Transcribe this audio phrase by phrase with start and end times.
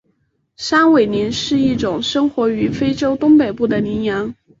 [0.55, 4.33] 山苇羚是一种生活于非洲东北部的羚羊。